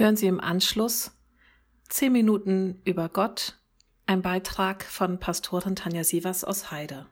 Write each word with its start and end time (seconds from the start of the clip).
Hören 0.00 0.16
Sie 0.16 0.28
im 0.28 0.40
Anschluss 0.40 1.10
10 1.90 2.10
Minuten 2.10 2.80
über 2.86 3.10
Gott, 3.10 3.58
ein 4.06 4.22
Beitrag 4.22 4.82
von 4.82 5.20
Pastorin 5.20 5.76
Tanja 5.76 6.04
Sievers 6.04 6.42
aus 6.42 6.70
Heide. 6.70 7.06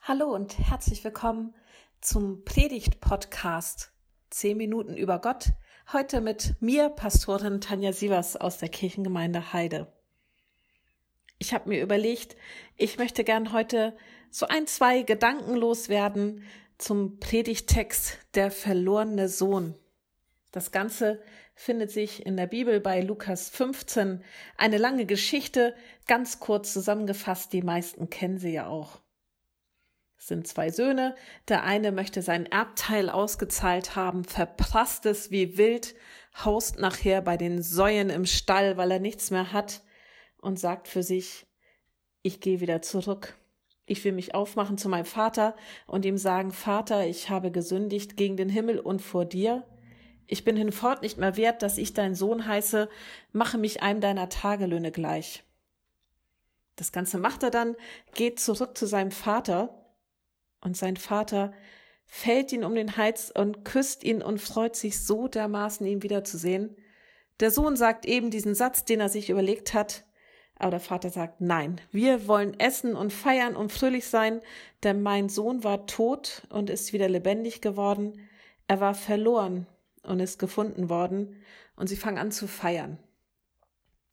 Hallo 0.00 0.34
und 0.34 0.58
herzlich 0.58 1.04
willkommen 1.04 1.54
zum 2.00 2.42
Predigt-Podcast 2.46 3.92
10 4.30 4.56
Minuten 4.56 4.96
über 4.96 5.18
Gott. 5.18 5.52
Heute 5.92 6.22
mit 6.22 6.54
mir, 6.60 6.88
Pastorin 6.88 7.60
Tanja 7.60 7.92
Sievers 7.92 8.36
aus 8.36 8.56
der 8.56 8.70
Kirchengemeinde 8.70 9.52
Heide. 9.52 9.92
Ich 11.38 11.52
habe 11.52 11.68
mir 11.68 11.82
überlegt, 11.82 12.34
ich 12.78 12.96
möchte 12.96 13.24
gern 13.24 13.52
heute 13.52 13.94
so 14.30 14.46
ein, 14.46 14.66
zwei 14.66 15.02
Gedanken 15.02 15.54
loswerden 15.54 16.44
zum 16.78 17.20
Predigtext 17.20 18.16
Der 18.34 18.50
verlorene 18.50 19.28
Sohn. 19.28 19.74
Das 20.54 20.70
Ganze 20.70 21.20
findet 21.56 21.90
sich 21.90 22.24
in 22.24 22.36
der 22.36 22.46
Bibel 22.46 22.78
bei 22.78 23.00
Lukas 23.00 23.50
15. 23.50 24.22
Eine 24.56 24.78
lange 24.78 25.04
Geschichte, 25.04 25.74
ganz 26.06 26.38
kurz 26.38 26.72
zusammengefasst, 26.72 27.52
die 27.52 27.62
meisten 27.62 28.08
kennen 28.08 28.38
sie 28.38 28.52
ja 28.52 28.68
auch. 28.68 29.00
Es 30.16 30.28
sind 30.28 30.46
zwei 30.46 30.70
Söhne, 30.70 31.16
der 31.48 31.64
eine 31.64 31.90
möchte 31.90 32.22
sein 32.22 32.46
Erbteil 32.46 33.10
ausgezahlt 33.10 33.96
haben, 33.96 34.22
verprasst 34.22 35.06
es 35.06 35.32
wie 35.32 35.58
wild, 35.58 35.96
haust 36.44 36.78
nachher 36.78 37.20
bei 37.20 37.36
den 37.36 37.60
Säuen 37.60 38.08
im 38.08 38.24
Stall, 38.24 38.76
weil 38.76 38.92
er 38.92 39.00
nichts 39.00 39.32
mehr 39.32 39.52
hat 39.52 39.82
und 40.40 40.60
sagt 40.60 40.86
für 40.86 41.02
sich, 41.02 41.48
ich 42.22 42.40
gehe 42.40 42.60
wieder 42.60 42.80
zurück. 42.80 43.36
Ich 43.86 44.04
will 44.04 44.12
mich 44.12 44.36
aufmachen 44.36 44.78
zu 44.78 44.88
meinem 44.88 45.04
Vater 45.04 45.56
und 45.88 46.04
ihm 46.04 46.16
sagen, 46.16 46.52
Vater, 46.52 47.08
ich 47.08 47.28
habe 47.28 47.50
gesündigt 47.50 48.16
gegen 48.16 48.36
den 48.36 48.48
Himmel 48.48 48.78
und 48.78 49.02
vor 49.02 49.24
dir 49.24 49.66
ich 50.26 50.44
bin 50.44 50.56
hinfort 50.56 51.02
nicht 51.02 51.18
mehr 51.18 51.36
wert, 51.36 51.62
dass 51.62 51.78
ich 51.78 51.92
dein 51.92 52.14
Sohn 52.14 52.46
heiße, 52.46 52.88
mache 53.32 53.58
mich 53.58 53.82
einem 53.82 54.00
deiner 54.00 54.28
Tagelöhne 54.28 54.90
gleich. 54.90 55.44
Das 56.76 56.92
Ganze 56.92 57.18
macht 57.18 57.42
er 57.42 57.50
dann, 57.50 57.76
geht 58.14 58.40
zurück 58.40 58.76
zu 58.76 58.86
seinem 58.86 59.10
Vater, 59.10 59.80
und 60.60 60.76
sein 60.76 60.96
Vater 60.96 61.52
fällt 62.06 62.50
ihn 62.52 62.64
um 62.64 62.74
den 62.74 62.96
Hals 62.96 63.30
und 63.30 63.64
küsst 63.64 64.02
ihn 64.02 64.22
und 64.22 64.40
freut 64.40 64.76
sich 64.76 65.04
so 65.04 65.28
dermaßen, 65.28 65.86
ihn 65.86 66.02
wiederzusehen. 66.02 66.74
Der 67.40 67.50
Sohn 67.50 67.76
sagt 67.76 68.06
eben 68.06 68.30
diesen 68.30 68.54
Satz, 68.54 68.84
den 68.84 69.00
er 69.00 69.10
sich 69.10 69.28
überlegt 69.28 69.74
hat, 69.74 70.04
aber 70.56 70.70
der 70.70 70.80
Vater 70.80 71.10
sagt, 71.10 71.40
nein, 71.40 71.80
wir 71.90 72.26
wollen 72.28 72.58
essen 72.58 72.96
und 72.96 73.12
feiern 73.12 73.56
und 73.56 73.72
fröhlich 73.72 74.06
sein, 74.06 74.40
denn 74.84 75.02
mein 75.02 75.28
Sohn 75.28 75.64
war 75.64 75.86
tot 75.86 76.46
und 76.48 76.70
ist 76.70 76.92
wieder 76.92 77.08
lebendig 77.08 77.60
geworden, 77.60 78.20
er 78.66 78.80
war 78.80 78.94
verloren 78.94 79.66
und 80.04 80.20
ist 80.20 80.38
gefunden 80.38 80.88
worden 80.88 81.42
und 81.76 81.88
sie 81.88 81.96
fangen 81.96 82.18
an 82.18 82.32
zu 82.32 82.46
feiern. 82.46 82.98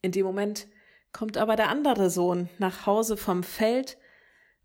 In 0.00 0.12
dem 0.12 0.26
Moment 0.26 0.68
kommt 1.12 1.36
aber 1.36 1.56
der 1.56 1.68
andere 1.68 2.10
Sohn 2.10 2.48
nach 2.58 2.86
Hause 2.86 3.16
vom 3.16 3.42
Feld 3.42 3.98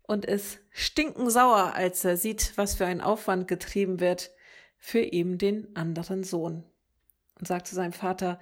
und 0.02 0.24
ist 0.24 0.60
stinkensauer, 0.70 1.74
als 1.74 2.04
er 2.04 2.16
sieht, 2.16 2.54
was 2.56 2.74
für 2.74 2.86
ein 2.86 3.00
Aufwand 3.00 3.46
getrieben 3.46 4.00
wird 4.00 4.30
für 4.78 5.00
eben 5.00 5.38
den 5.38 5.76
anderen 5.76 6.24
Sohn. 6.24 6.64
Und 7.38 7.46
sagt 7.46 7.66
zu 7.66 7.74
seinem 7.74 7.92
Vater, 7.92 8.38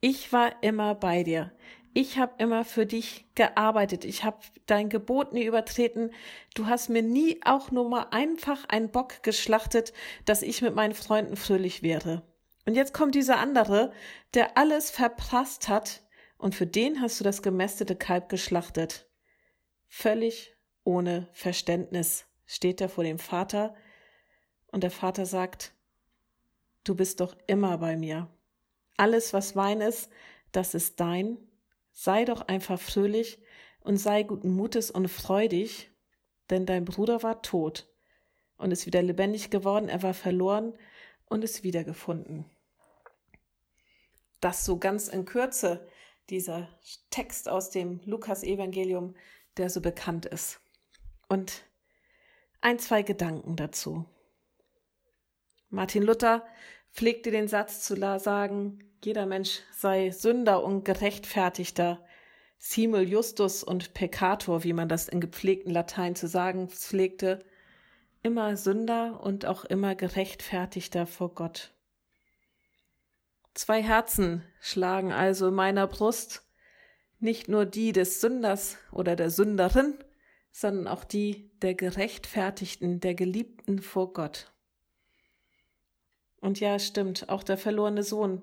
ich 0.00 0.32
war 0.32 0.62
immer 0.62 0.94
bei 0.94 1.22
dir. 1.22 1.52
Ich 1.92 2.18
habe 2.18 2.34
immer 2.38 2.64
für 2.64 2.86
dich 2.86 3.26
gearbeitet. 3.34 4.04
Ich 4.04 4.22
habe 4.22 4.38
dein 4.66 4.88
Gebot 4.88 5.32
nie 5.32 5.44
übertreten. 5.44 6.12
Du 6.54 6.66
hast 6.66 6.88
mir 6.88 7.02
nie 7.02 7.40
auch 7.44 7.72
nur 7.72 7.88
mal 7.88 8.06
einfach 8.10 8.64
einen 8.68 8.90
Bock 8.90 9.22
geschlachtet, 9.22 9.92
dass 10.24 10.42
ich 10.42 10.62
mit 10.62 10.74
meinen 10.74 10.94
Freunden 10.94 11.36
fröhlich 11.36 11.82
wäre. 11.82 12.22
Und 12.64 12.74
jetzt 12.74 12.94
kommt 12.94 13.16
dieser 13.16 13.38
andere, 13.38 13.92
der 14.34 14.56
alles 14.56 14.90
verprasst 14.90 15.68
hat, 15.68 16.02
und 16.38 16.54
für 16.54 16.66
den 16.66 17.02
hast 17.02 17.20
du 17.20 17.24
das 17.24 17.42
gemästete 17.42 17.96
Kalb 17.96 18.28
geschlachtet. 18.28 19.06
Völlig 19.88 20.56
ohne 20.84 21.28
Verständnis 21.32 22.24
steht 22.46 22.80
er 22.80 22.88
vor 22.88 23.04
dem 23.04 23.18
Vater, 23.18 23.74
und 24.70 24.84
der 24.84 24.92
Vater 24.92 25.26
sagt, 25.26 25.72
du 26.84 26.94
bist 26.94 27.20
doch 27.20 27.36
immer 27.48 27.78
bei 27.78 27.96
mir. 27.96 28.28
Alles, 28.96 29.32
was 29.32 29.56
mein 29.56 29.80
ist, 29.80 30.10
das 30.52 30.74
ist 30.74 31.00
dein. 31.00 31.38
Sei 31.92 32.24
doch 32.24 32.42
einfach 32.48 32.80
fröhlich 32.80 33.38
und 33.80 33.96
sei 33.96 34.22
guten 34.22 34.50
Mutes 34.50 34.90
und 34.90 35.08
freudig, 35.08 35.90
denn 36.50 36.66
dein 36.66 36.84
Bruder 36.84 37.22
war 37.22 37.42
tot 37.42 37.88
und 38.56 38.70
ist 38.70 38.86
wieder 38.86 39.02
lebendig 39.02 39.50
geworden, 39.50 39.88
er 39.88 40.02
war 40.02 40.14
verloren 40.14 40.76
und 41.26 41.44
ist 41.44 41.62
wiedergefunden. 41.62 42.44
Das 44.40 44.64
so 44.64 44.78
ganz 44.78 45.08
in 45.08 45.24
Kürze, 45.24 45.86
dieser 46.28 46.68
Text 47.10 47.48
aus 47.48 47.70
dem 47.70 48.00
Lukas-Evangelium, 48.04 49.14
der 49.56 49.68
so 49.70 49.80
bekannt 49.80 50.26
ist. 50.26 50.60
Und 51.28 51.64
ein, 52.60 52.78
zwei 52.78 53.02
Gedanken 53.02 53.56
dazu. 53.56 54.04
Martin 55.68 56.02
Luther 56.02 56.46
pflegte 56.92 57.30
den 57.30 57.48
Satz 57.48 57.82
zu 57.82 57.96
sagen, 58.18 58.89
jeder 59.02 59.26
Mensch 59.26 59.60
sei 59.72 60.10
Sünder 60.10 60.62
und 60.62 60.84
Gerechtfertigter, 60.84 62.04
simul 62.58 63.08
justus 63.08 63.64
und 63.64 63.94
peccator, 63.94 64.64
wie 64.64 64.74
man 64.74 64.88
das 64.88 65.08
in 65.08 65.20
gepflegten 65.20 65.72
Latein 65.72 66.14
zu 66.14 66.28
sagen 66.28 66.68
pflegte, 66.68 67.44
immer 68.22 68.56
Sünder 68.56 69.20
und 69.22 69.46
auch 69.46 69.64
immer 69.64 69.94
Gerechtfertigter 69.94 71.06
vor 71.06 71.34
Gott. 71.34 71.72
Zwei 73.54 73.82
Herzen 73.82 74.44
schlagen 74.60 75.12
also 75.12 75.48
in 75.48 75.54
meiner 75.54 75.86
Brust, 75.86 76.42
nicht 77.18 77.48
nur 77.48 77.66
die 77.66 77.92
des 77.92 78.20
Sünders 78.20 78.76
oder 78.92 79.16
der 79.16 79.30
Sünderin, 79.30 79.94
sondern 80.52 80.88
auch 80.88 81.04
die 81.04 81.50
der 81.62 81.74
Gerechtfertigten, 81.74 83.00
der 83.00 83.14
Geliebten 83.14 83.80
vor 83.80 84.12
Gott. 84.12 84.52
Und 86.40 86.60
ja, 86.60 86.78
stimmt, 86.78 87.28
auch 87.28 87.42
der 87.42 87.58
verlorene 87.58 88.02
Sohn, 88.02 88.42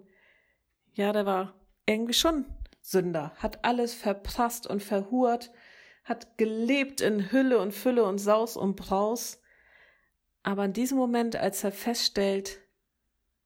ja, 0.97 1.13
der 1.13 1.25
war 1.25 1.53
irgendwie 1.85 2.13
schon 2.13 2.45
Sünder, 2.81 3.31
hat 3.37 3.63
alles 3.63 3.93
verprasst 3.93 4.65
und 4.65 4.81
verhurt, 4.81 5.51
hat 6.03 6.37
gelebt 6.37 7.01
in 7.01 7.31
Hülle 7.31 7.59
und 7.59 7.71
Fülle 7.71 8.03
und 8.03 8.17
Saus 8.17 8.57
und 8.57 8.75
Braus. 8.75 9.39
Aber 10.41 10.65
in 10.65 10.73
diesem 10.73 10.97
Moment, 10.97 11.35
als 11.35 11.63
er 11.63 11.71
feststellt, 11.71 12.59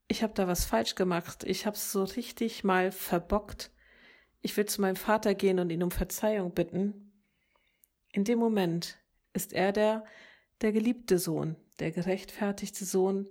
ich 0.07 0.23
habe 0.23 0.33
da 0.33 0.47
was 0.47 0.65
falsch 0.65 0.95
gemacht, 0.95 1.43
ich 1.43 1.65
habe 1.65 1.75
es 1.75 1.91
so 1.91 2.03
richtig 2.03 2.63
mal 2.63 2.91
verbockt, 2.91 3.71
ich 4.41 4.55
will 4.55 4.65
zu 4.65 4.81
meinem 4.81 4.95
Vater 4.95 5.35
gehen 5.35 5.59
und 5.59 5.69
ihn 5.71 5.83
um 5.83 5.91
Verzeihung 5.91 6.51
bitten. 6.51 7.11
In 8.13 8.23
dem 8.23 8.39
Moment 8.39 8.97
ist 9.33 9.53
er 9.53 9.71
der, 9.71 10.05
der 10.61 10.71
geliebte 10.71 11.19
Sohn, 11.19 11.55
der 11.79 11.91
gerechtfertigte 11.91 12.85
Sohn, 12.85 13.27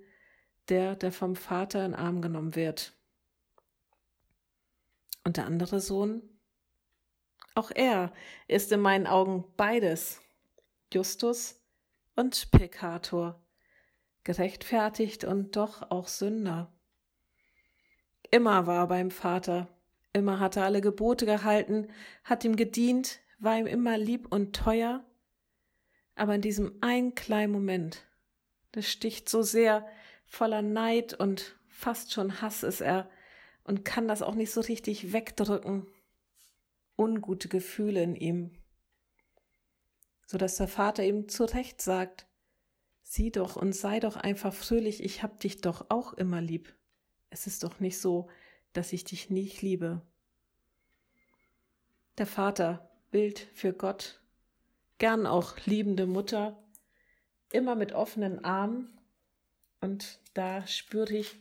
der, 0.69 0.95
der 0.95 1.11
vom 1.11 1.37
Vater 1.37 1.85
in 1.87 1.95
Arm 1.95 2.21
genommen 2.23 2.55
wird. 2.55 2.95
Und 5.31 5.37
der 5.37 5.47
andere 5.47 5.79
Sohn? 5.79 6.23
Auch 7.55 7.71
er 7.73 8.13
ist 8.49 8.73
in 8.73 8.81
meinen 8.81 9.07
Augen 9.07 9.45
beides, 9.57 10.21
Justus 10.93 11.63
und 12.17 12.51
Pekator, 12.51 13.41
gerechtfertigt 14.25 15.23
und 15.23 15.55
doch 15.55 15.89
auch 15.93 16.09
Sünder. 16.09 16.73
Immer 18.33 18.67
war 18.67 18.79
er 18.79 18.87
beim 18.89 19.13
Vater, 19.13 19.69
immer 20.13 20.41
hat 20.41 20.57
er 20.57 20.65
alle 20.65 20.81
Gebote 20.81 21.27
gehalten, 21.27 21.93
hat 22.25 22.43
ihm 22.43 22.57
gedient, 22.57 23.21
war 23.39 23.57
ihm 23.57 23.69
immer 23.69 23.99
lieb 23.99 24.33
und 24.33 24.57
teuer. 24.57 25.05
Aber 26.17 26.35
in 26.35 26.43
diesem 26.43 26.77
einen 26.81 27.15
kleinen 27.15 27.53
Moment, 27.53 28.05
das 28.73 28.89
sticht 28.89 29.29
so 29.29 29.43
sehr, 29.43 29.87
voller 30.27 30.63
Neid 30.63 31.15
und 31.15 31.57
fast 31.69 32.13
schon 32.13 32.43
Hass 32.43 32.65
ist 32.65 32.81
er 32.81 33.09
und 33.65 33.85
kann 33.85 34.09
das 34.09 34.23
auch 34.23 34.35
nicht 34.35 34.51
so 34.51 34.61
richtig 34.61 35.13
wegdrücken. 35.13 35.87
Ungute 36.97 37.49
Gefühle 37.49 38.03
in 38.03 38.15
ihm, 38.15 38.51
so 40.27 40.39
dass 40.39 40.57
der 40.57 40.69
Vater 40.69 41.05
ihm 41.05 41.29
zurecht 41.29 41.81
sagt, 41.81 42.27
sieh 43.03 43.31
doch 43.31 43.57
und 43.57 43.73
sei 43.73 43.99
doch 43.99 44.17
einfach 44.17 44.55
fröhlich, 44.55 45.03
ich 45.03 45.23
hab 45.23 45.41
dich 45.41 45.61
doch 45.61 45.87
auch 45.89 46.13
immer 46.13 46.41
lieb. 46.41 46.73
Es 47.31 47.47
ist 47.47 47.65
doch 47.65 47.81
nicht 47.81 47.99
so, 47.99 48.29
dass 48.73 48.93
ich 48.93 49.05
dich 49.05 49.31
nicht 49.31 49.63
liebe. 49.63 50.03
Der 52.19 52.27
Vater, 52.27 52.91
Bild 53.11 53.41
für 53.55 53.73
Gott, 53.73 54.21
gern 54.99 55.27
auch 55.27 55.57
liebende 55.65 56.07
Mutter, 56.07 56.63
immer 57.51 57.75
mit 57.75 57.93
offenen 57.93 58.45
Armen. 58.45 58.97
Und 59.81 60.21
da 60.35 60.67
spüre 60.67 61.15
ich 61.15 61.41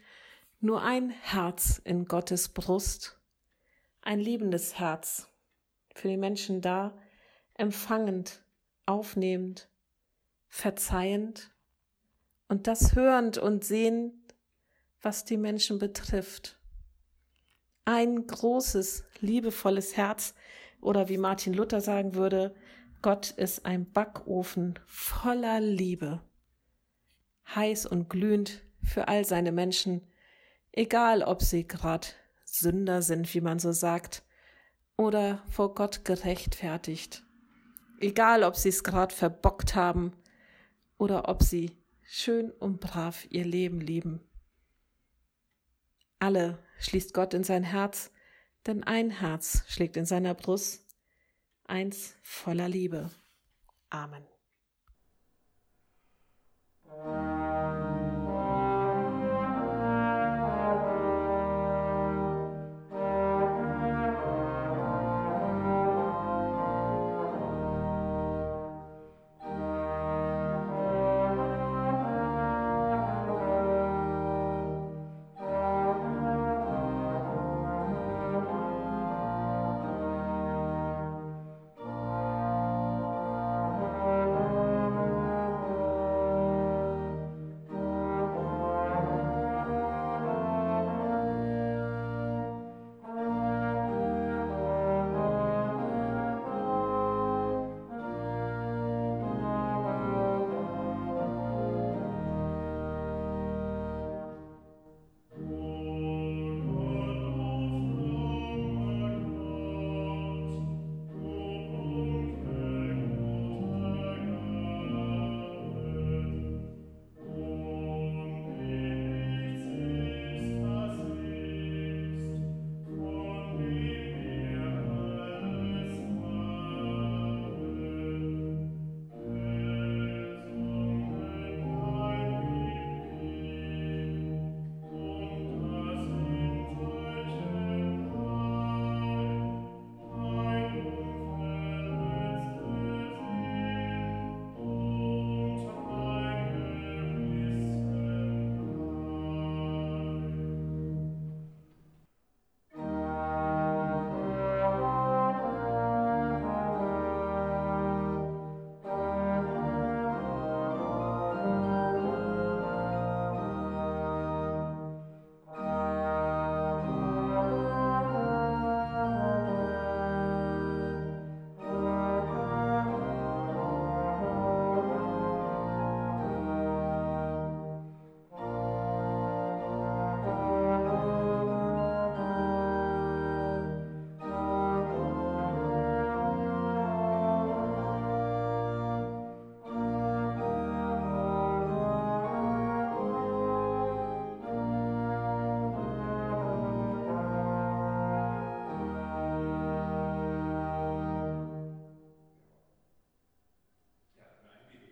nur 0.60 0.82
ein 0.82 1.10
Herz 1.10 1.82
in 1.84 2.06
Gottes 2.06 2.50
Brust, 2.50 3.20
ein 4.02 4.20
liebendes 4.20 4.78
Herz, 4.78 5.30
für 5.96 6.08
die 6.08 6.18
Menschen 6.18 6.62
da, 6.62 6.98
empfangend, 7.54 8.44
aufnehmend, 8.86 9.70
verzeihend 10.48 11.52
und 12.48 12.68
das 12.68 12.96
hörend 12.96 13.38
und 13.38 13.64
sehend, 13.64 14.14
was 15.02 15.24
die 15.24 15.38
Menschen 15.38 15.80
betrifft. 15.80 16.60
Ein 17.86 18.28
großes, 18.28 19.06
liebevolles 19.22 19.96
Herz 19.96 20.36
oder 20.82 21.10
wie 21.10 21.18
Martin 21.18 21.54
Luther 21.54 21.82
sagen 21.82 22.16
würde, 22.16 22.56
Gott 23.02 23.32
ist 23.32 23.66
ein 23.66 23.90
Backofen 23.92 24.78
voller 24.86 25.62
Liebe, 25.62 26.22
heiß 27.56 27.86
und 27.86 28.10
glühend 28.10 28.62
für 28.84 29.08
all 29.08 29.24
seine 29.24 29.52
Menschen, 29.52 30.02
egal 30.72 31.24
ob 31.24 31.42
sie 31.42 31.68
grad 31.68 32.16
Sünder 32.46 33.02
sind, 33.02 33.34
wie 33.34 33.42
man 33.42 33.60
so 33.60 33.72
sagt, 33.72 34.24
oder 34.98 35.44
vor 35.50 35.76
Gott 35.76 36.04
gerechtfertigt, 36.04 37.24
egal 38.00 38.44
ob 38.44 38.56
sie 38.56 38.70
es 38.70 38.84
grad 38.84 39.14
verbockt 39.14 39.76
haben 39.76 40.14
oder 40.98 41.30
ob 41.30 41.44
sie 41.44 41.72
schön 42.04 42.52
und 42.52 42.80
brav 42.82 43.26
ihr 43.30 43.46
Leben 43.46 43.80
lieben. 43.80 44.22
Alle 46.20 46.60
schließt 46.80 47.14
Gott 47.14 47.34
in 47.34 47.44
sein 47.44 47.64
Herz, 47.64 48.12
denn 48.66 48.84
ein 48.84 49.10
Herz 49.10 49.64
schlägt 49.68 49.96
in 49.96 50.06
seiner 50.06 50.34
Brust, 50.34 50.86
eins 51.66 52.16
voller 52.22 52.68
Liebe. 52.68 53.10
Amen. 53.90 54.26